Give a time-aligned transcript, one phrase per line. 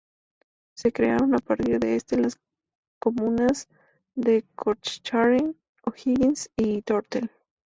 [0.73, 2.39] Se crearon, a partir de este, las
[2.97, 3.67] comunas
[4.15, 5.53] de Cochrane,
[5.85, 7.29] O’Higgins y Tortel.